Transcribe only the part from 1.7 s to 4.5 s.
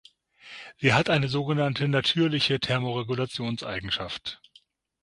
natürliche Thermoregulations-Eigenschaft.